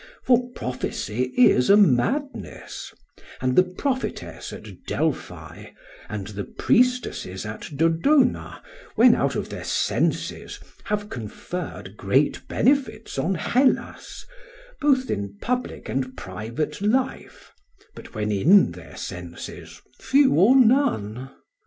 [0.23, 2.91] For prophecy is a madness,
[3.39, 5.65] and the prophetess at Delphi
[6.09, 8.63] and the priestesses at Dodona
[8.95, 14.25] when out of their senses have conferred great benefits on Hellas,
[14.79, 17.51] both in public and private life,
[17.93, 21.29] but when in their senses few or none....